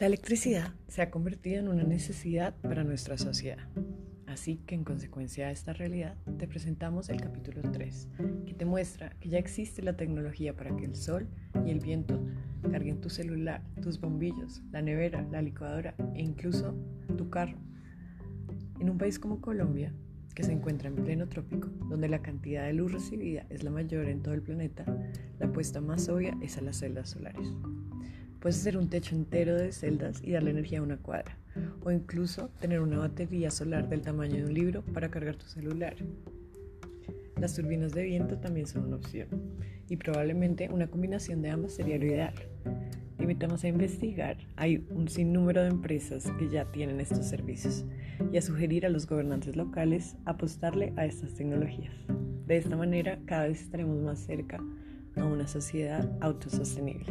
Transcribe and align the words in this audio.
La 0.00 0.06
electricidad 0.06 0.74
se 0.88 1.02
ha 1.02 1.10
convertido 1.12 1.60
en 1.60 1.68
una 1.68 1.84
necesidad 1.84 2.52
para 2.62 2.82
nuestra 2.82 3.16
sociedad. 3.16 3.68
Así 4.26 4.56
que 4.66 4.74
en 4.74 4.82
consecuencia 4.82 5.46
de 5.46 5.52
esta 5.52 5.72
realidad 5.72 6.16
te 6.36 6.48
presentamos 6.48 7.08
el 7.10 7.20
capítulo 7.20 7.62
3, 7.62 8.08
que 8.44 8.54
te 8.54 8.64
muestra 8.64 9.10
que 9.20 9.28
ya 9.28 9.38
existe 9.38 9.82
la 9.82 9.96
tecnología 9.96 10.56
para 10.56 10.74
que 10.74 10.84
el 10.84 10.96
sol 10.96 11.28
y 11.64 11.70
el 11.70 11.78
viento 11.78 12.20
carguen 12.68 13.00
tu 13.00 13.08
celular, 13.08 13.62
tus 13.80 14.00
bombillos, 14.00 14.62
la 14.72 14.82
nevera, 14.82 15.24
la 15.30 15.40
licuadora 15.42 15.94
e 16.16 16.22
incluso 16.22 16.74
tu 17.16 17.30
carro. 17.30 17.58
En 18.80 18.90
un 18.90 18.98
país 18.98 19.20
como 19.20 19.40
Colombia, 19.40 19.94
que 20.34 20.42
se 20.42 20.50
encuentra 20.50 20.88
en 20.88 20.96
pleno 20.96 21.28
trópico, 21.28 21.68
donde 21.88 22.08
la 22.08 22.20
cantidad 22.20 22.66
de 22.66 22.72
luz 22.72 22.90
recibida 22.90 23.46
es 23.48 23.62
la 23.62 23.70
mayor 23.70 24.08
en 24.08 24.22
todo 24.24 24.34
el 24.34 24.42
planeta, 24.42 24.84
la 25.38 25.46
apuesta 25.46 25.80
más 25.80 26.08
obvia 26.08 26.36
es 26.42 26.58
a 26.58 26.62
las 26.62 26.78
celdas 26.78 27.10
solares. 27.10 27.54
Puedes 28.44 28.60
hacer 28.60 28.76
un 28.76 28.90
techo 28.90 29.16
entero 29.16 29.56
de 29.56 29.72
celdas 29.72 30.22
y 30.22 30.32
darle 30.32 30.50
energía 30.50 30.80
a 30.80 30.82
una 30.82 30.98
cuadra, 30.98 31.38
o 31.82 31.90
incluso 31.90 32.50
tener 32.60 32.80
una 32.80 32.98
batería 32.98 33.50
solar 33.50 33.88
del 33.88 34.02
tamaño 34.02 34.34
de 34.34 34.44
un 34.44 34.52
libro 34.52 34.82
para 34.82 35.10
cargar 35.10 35.36
tu 35.36 35.46
celular. 35.46 35.96
Las 37.40 37.54
turbinas 37.54 37.92
de 37.92 38.02
viento 38.02 38.36
también 38.36 38.66
son 38.66 38.84
una 38.84 38.96
opción, 38.96 39.28
y 39.88 39.96
probablemente 39.96 40.68
una 40.70 40.88
combinación 40.88 41.40
de 41.40 41.48
ambas 41.48 41.72
sería 41.72 41.96
lo 41.96 42.04
ideal. 42.04 42.34
Te 43.16 43.22
invitamos 43.22 43.64
a 43.64 43.68
investigar, 43.68 44.36
hay 44.56 44.86
un 44.90 45.08
sinnúmero 45.08 45.62
de 45.62 45.68
empresas 45.68 46.30
que 46.38 46.50
ya 46.50 46.70
tienen 46.70 47.00
estos 47.00 47.24
servicios, 47.24 47.86
y 48.30 48.36
a 48.36 48.42
sugerir 48.42 48.84
a 48.84 48.90
los 48.90 49.06
gobernantes 49.06 49.56
locales 49.56 50.16
apostarle 50.26 50.92
a 50.96 51.06
estas 51.06 51.32
tecnologías. 51.32 51.94
De 52.46 52.58
esta 52.58 52.76
manera, 52.76 53.18
cada 53.24 53.46
vez 53.46 53.62
estaremos 53.62 54.02
más 54.02 54.18
cerca 54.18 54.62
a 55.16 55.24
una 55.24 55.48
sociedad 55.48 56.14
autosostenible. 56.20 57.06